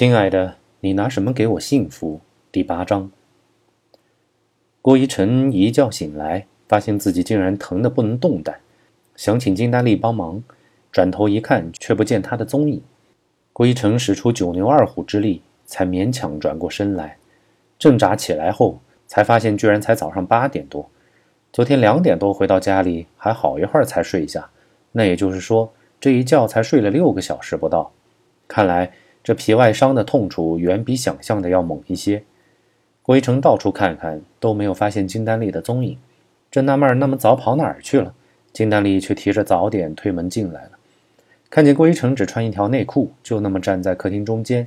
[0.00, 2.22] 亲爱的，你拿什么给我幸福？
[2.50, 3.10] 第八章。
[4.80, 8.60] 郭一晨一觉醒来，发现自己竟然疼得不能动弹，
[9.14, 10.42] 想请金丹丽帮忙，
[10.90, 12.82] 转头一看，却不见他的踪影。
[13.52, 17.18] 郭一晨使出九牛二虎之力，才勉强转过身来。
[17.78, 20.88] 挣扎起来后，才发现居然才早上八点多。
[21.52, 24.48] 昨天两点多回到家里，还好一会儿才睡下，
[24.92, 27.92] 那也就是说，这一觉才睡了六个小时不到。
[28.48, 28.92] 看来。
[29.22, 32.22] 这皮外伤的痛楚远比想象的要猛一些。
[33.02, 35.98] 郭一成到处看看，都没有发现金丹丽的踪影，
[36.50, 38.14] 正纳闷那么早跑哪儿去了。
[38.52, 40.70] 金丹丽却提着早点推门进来了，
[41.48, 44.66] 看见郭一成只穿一条内裤，就那么站在客厅中间，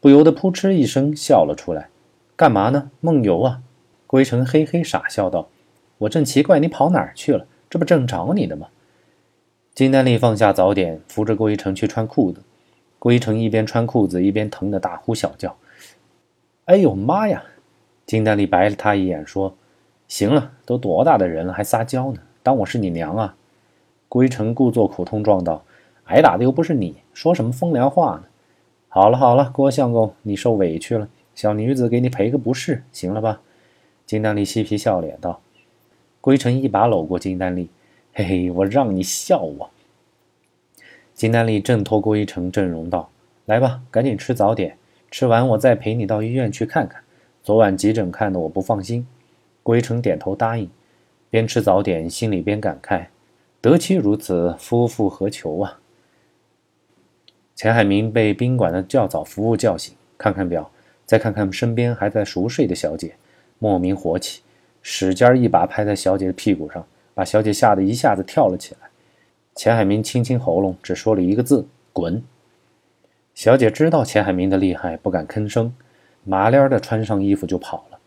[0.00, 1.88] 不由得扑哧一声笑了出来。
[2.36, 2.90] 干嘛呢？
[3.00, 3.60] 梦游啊！
[4.06, 5.48] 郭一成嘿嘿傻笑道
[5.98, 8.68] ：“我正奇怪你跑哪儿去了，这不正找你的吗？”
[9.74, 12.42] 金丹丽放下早点，扶着郭一成去穿裤子。
[13.06, 15.56] 郭一成一边穿裤子一边疼得大呼小叫
[16.66, 17.44] ：“哎呦妈呀！”
[18.04, 19.54] 金丹丽白了他一眼说
[20.08, 22.18] ：“行了，都多大的人了还撒娇呢？
[22.42, 23.36] 当我是你娘啊？”
[24.10, 25.62] 郭一成故作苦痛状道
[26.06, 28.24] ：“挨打的又不是你，说什么风凉话呢？”
[28.90, 33.40] 好了好了，郭相公，你受委屈了，小女子给你赔个不是，行了吧？”
[34.04, 35.40] 金丹丽嬉皮笑脸道。
[36.20, 37.70] 归尘一把搂过金丹丽
[38.12, 39.70] ：“嘿嘿，我让你笑我。”
[41.16, 43.10] 金丹丽挣脱郭一成，阵容道
[43.46, 44.76] ：“来吧，赶紧吃早点，
[45.10, 47.02] 吃完我再陪你到医院去看看。
[47.42, 49.06] 昨晚急诊看的我不放心。”
[49.64, 50.70] 郭一成点头答应，
[51.30, 53.06] 边吃早点，心里边感慨
[53.62, 55.80] ：“得妻如此，夫复何求啊！”
[57.56, 60.70] 钱海明被宾馆的较早服务叫醒，看看表，
[61.06, 63.14] 再看看身边还在熟睡的小姐，
[63.58, 64.42] 莫名火起，
[64.82, 68.90] 使劲一把拍在小姐的屁股上，把小姐吓得一下子跳了起来。
[69.56, 72.22] 钱海明清清喉咙，只说了一个字：“滚。”
[73.34, 75.74] 小姐知道钱海明的厉害，不敢吭声，
[76.24, 77.98] 麻溜的穿上衣服就跑了。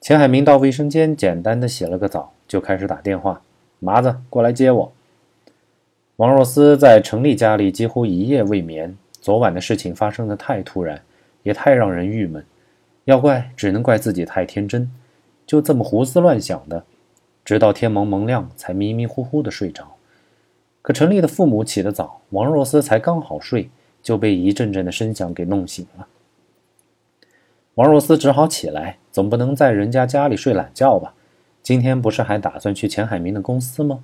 [0.00, 3.40] 钱海明到卫生间简单的洗了个澡，就开始打电话
[3.78, 4.92] ：“麻子，过来接我。”
[6.16, 11.00] 王若思在程丽家里几乎一夜未眠，昨晚的事情发生的太突然，
[11.44, 12.44] 也太让人郁闷。
[13.04, 14.90] 要怪，只能怪自己太天真，
[15.46, 16.82] 就这么胡思乱想的，
[17.44, 19.93] 直到天蒙蒙亮，才迷迷糊糊的睡着。
[20.84, 23.70] 可陈丽的父母起得早，王若思才刚好睡，
[24.02, 26.06] 就被一阵阵的声响给弄醒了。
[27.76, 31.14] 王若思只好起来，总不能在人家家里睡懒觉吧？
[31.62, 34.00] 今天不是还打算去钱海明的公司吗？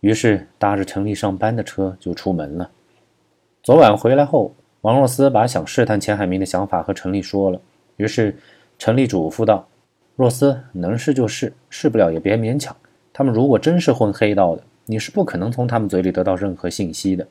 [0.00, 2.68] 于是搭着陈丽上班的车就出门了。
[3.62, 7.60] 昨晚回来后，王若思把想试探钱海明的想法和陈丽说了。
[7.96, 8.36] 于是
[8.76, 9.68] 陈丽嘱咐道
[10.16, 12.74] ：“若思，能试就试，试不了也别勉强。
[13.12, 17.26] 他们如果真是混黑道的。”你是不可能从他们嘴里得到任何信息的。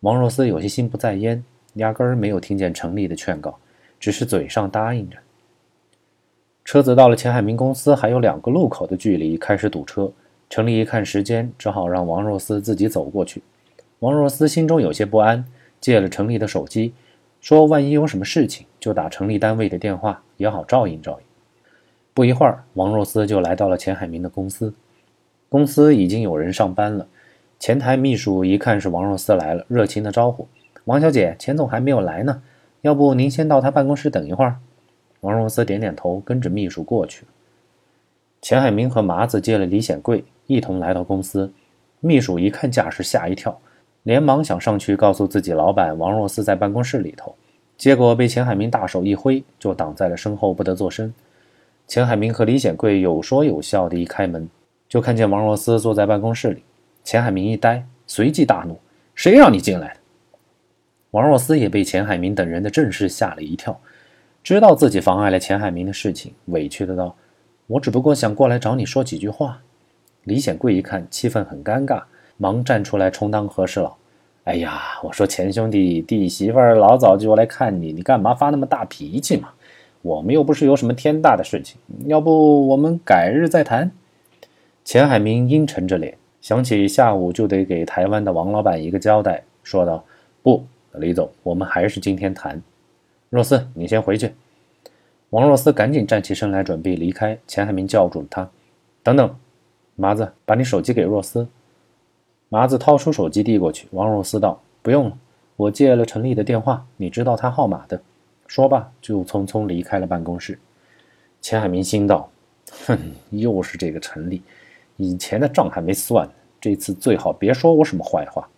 [0.00, 1.42] 王若思有些心不在焉，
[1.74, 3.58] 压根儿没有听见程丽的劝告，
[3.98, 5.16] 只是嘴上答应着。
[6.64, 10.12] 车子到了钱海明公司还有两个路口的距离，开始堵车。
[10.50, 13.42] 程丽一看时间，只好让王若思自己走过去。
[14.00, 15.44] 王若思心中有些不安，
[15.80, 16.92] 借了程丽的手机，
[17.40, 21.26] 说：“万一有什么事情，就打程丽单位的电话，也好照应照应。”
[22.14, 24.72] 不一会儿，王若思就来到了钱海明的公司。
[25.48, 27.06] 公司已经有人上班了，
[27.58, 30.46] 前台秘书一看是王若思来了，热情的招呼
[30.84, 32.42] ：“王小姐，钱总还没有来呢，
[32.82, 34.56] 要不您先到他办公室等一会儿。”
[35.20, 37.24] 王若思点点头，跟着秘书过去。
[38.40, 41.50] 钱海明和麻子接了李显贵，一同来到公司。
[42.00, 43.58] 秘书一看架势，吓一跳，
[44.04, 47.34] 连忙想上去告诉自己老板王若思在办公室里头，
[47.76, 51.12] 结果被钱海明大手一挥，就挡在了身后，不得作声。
[51.88, 54.48] 钱海明和李显贵有说有笑的一开门。
[54.88, 56.62] 就看见王若思坐在办公室里，
[57.04, 58.78] 钱海明一呆，随即大怒
[59.14, 60.00] ：“谁让你进来的？”
[61.12, 63.78] 王若思也被钱海明等人的阵势吓了一跳，
[64.42, 67.14] 知道自己妨碍了钱海明的事情，委屈的道
[67.68, 69.60] ：“我只不过想过来找你说几句话。”
[70.24, 72.02] 李显贵一看气氛很尴尬，
[72.36, 73.96] 忙站出来充当和事佬
[74.44, 79.50] ：“哎呀，我说钱兄弟，弟媳妇儿老早就来看你，你干嘛发那么大脾气嘛？
[80.00, 83.90] 我们又不是有什么天大的事情，要不我们改日再谈。”
[84.88, 90.02] 钱海明阴沉着脸，想起下午就得给台湾的王老板一个交代，说道
[90.42, 90.64] ：“不，
[90.94, 92.62] 李总，我们还是今天谈。
[93.28, 94.32] 若思，你先回去。”
[95.28, 97.38] 王若思赶紧站起身来，准备离开。
[97.46, 98.48] 钱海明叫住了他
[99.04, 99.36] ：“等等，
[99.94, 101.46] 麻子，把你手机给若思。”
[102.48, 103.88] 麻子掏出手机递过去。
[103.90, 105.18] 王若思道：“不用了，
[105.56, 108.00] 我借了陈丽的电话，你知道他号码的。”
[108.48, 110.58] 说罢，就匆匆离开了办公室。
[111.42, 112.30] 钱海明心道
[112.86, 112.98] ：“哼，
[113.28, 114.40] 又是这个陈丽。”
[114.98, 116.28] 以前的账还没算，
[116.60, 118.48] 这次最好别说我什么坏话。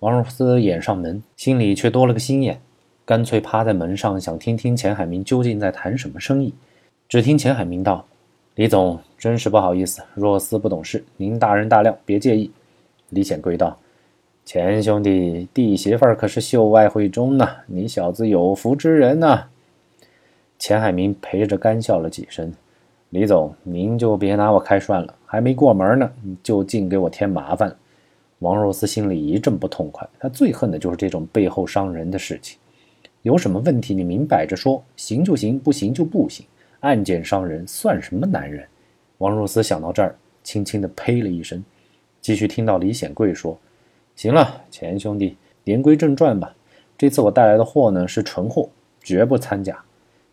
[0.00, 2.60] 王若思掩上门，心里却多了个心眼。
[3.04, 6.54] 干脆趴在门上，想听听钱海明究竟在谈什么生意。
[7.08, 8.06] 只听钱海明道
[8.54, 12.50] ：“李总，真是不好意思，若斯不懂事，您大人大量，别介意。”
[13.10, 13.78] 李显贵道
[14.46, 19.48] ：“钱兄弟，弟媳妇儿可是秀外慧中呐，你小子有福之人呐。”
[20.58, 22.54] 钱海明陪着干笑了几声。
[23.10, 26.08] 李总，您就别拿我开涮了，还没过门呢，
[26.44, 27.74] 就净给我添麻烦。
[28.38, 32.56] 王若思心里一阵不痛快，他最恨的就是这种背后伤人的事情。
[33.22, 36.46] 有什么问题，你明摆着说，行就行，不行就不行。
[36.78, 38.64] 暗箭伤人，算什么男人？
[39.18, 40.14] 王若思想到这儿，
[40.44, 41.62] 轻轻地呸了一声，
[42.20, 43.58] 继续听到李显贵说
[44.14, 46.54] ：“行了，钱兄弟，言归正传吧。
[46.96, 48.68] 这次我带来的货呢，是纯货，
[49.02, 49.82] 绝不掺假。”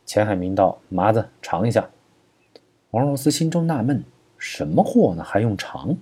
[0.05, 1.89] 钱海明道：“麻子，尝一下。”
[2.97, 4.03] 王若思心中纳闷：
[4.39, 5.23] 什么货呢？
[5.23, 5.95] 还用尝？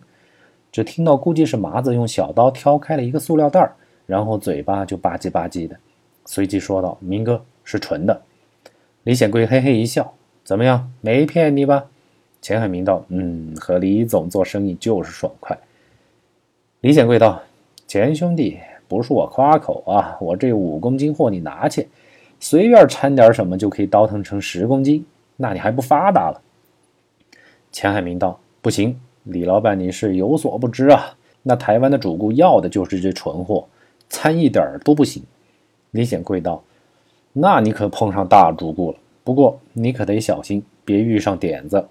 [0.71, 3.75] 只听到估计是麻子用小刀挑开了一个塑料袋儿，
[4.06, 5.75] 然后嘴巴就吧唧吧唧的，
[6.25, 8.21] 随即说道：“明哥是纯的。”
[9.03, 10.13] 李显贵嘿嘿一笑
[10.45, 10.89] ：“怎么样？
[11.01, 11.86] 没骗你吧？”
[12.42, 15.57] 钱海明道：“嗯，和李总做生意就是爽快。”
[16.80, 17.44] 李显贵道
[17.88, 18.57] ：“钱兄弟，
[18.88, 21.89] 不是我夸口啊，我这五公斤货你拿去，
[22.39, 25.06] 随便掺点什么就可以倒腾成十公斤，
[25.36, 26.42] 那你还不发达了？”
[27.75, 31.13] 钱海明道：“不行，李老板你是有所不知啊。
[31.44, 33.68] 那台湾的主顾要的就是这纯货，
[34.07, 35.22] 掺一点儿都不行。”
[35.92, 36.63] 李显贵道
[37.33, 38.98] ：“那你可碰上大主顾了。
[39.25, 41.86] 不过你可得小心，别遇上点子。”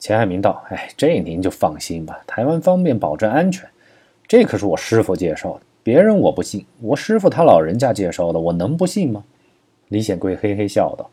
[0.00, 3.68] 钱海明道：“哎，这您就放心吧，台湾方面保证安全。
[4.26, 9.22] 这可是我师傅介绍的，别人我不信，我师傅他老人家介绍的，我能不信吗？”
[9.90, 11.08] 李显贵嘿嘿笑道。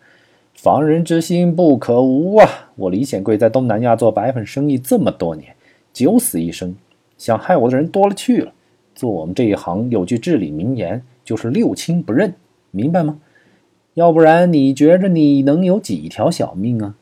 [0.55, 2.71] 防人之心不可无啊！
[2.75, 5.55] 我李显贵在东南亚做白粉生意这么多年，
[5.93, 6.75] 九死一生，
[7.17, 8.53] 想害我的人多了去了。
[8.95, 12.33] 做我们这一行有句至理名言，就是六亲不认，
[12.71, 13.19] 明白吗？
[13.95, 16.95] 要不然你觉着你能有几条小命啊？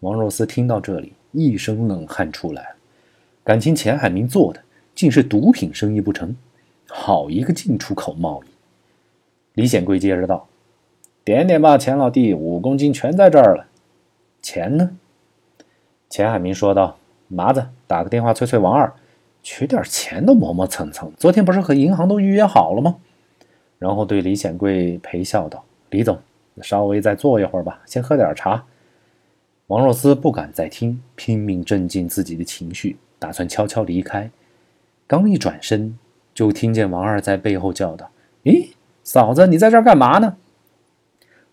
[0.00, 2.76] 王若思听到这里，一身冷汗出来了。
[3.44, 4.60] 感情钱海明做的
[4.94, 6.34] 竟是毒品生意不成？
[6.88, 8.48] 好一个进出口贸易！
[9.54, 10.48] 李显贵接着道。
[11.26, 13.66] 点点吧，钱老弟，五公斤全在这儿了。
[14.40, 14.90] 钱呢？
[16.08, 18.92] 钱海明说道：“麻子，打个电话催催王二，
[19.42, 21.12] 取点钱都磨磨蹭蹭。
[21.18, 22.98] 昨天不是和银行都预约好了吗？”
[23.80, 26.16] 然后对李显贵陪笑道：“李总，
[26.62, 28.64] 稍微再坐一会儿吧，先喝点茶。”
[29.66, 34.30] 王若思不敢再听，拼命镇静自己的情绪，打算悄悄离开。
[35.08, 35.98] 刚一转身，
[36.32, 38.12] 就听见王二在背后叫道
[38.46, 38.68] ：“咦，
[39.02, 40.36] 嫂子，你在这儿干嘛呢？”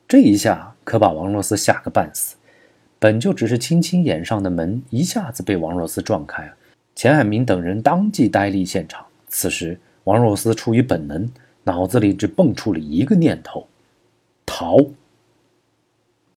[0.08, 2.36] 这一下可把王若思吓个半死，
[3.00, 6.54] 本就只是轻轻掩上的门，一下子被王若思撞开了。
[6.96, 9.06] 钱海明等人当即呆立现场。
[9.28, 11.28] 此时，王若思出于本能，
[11.64, 13.68] 脑子里只蹦出了一个念头：
[14.46, 14.78] 逃。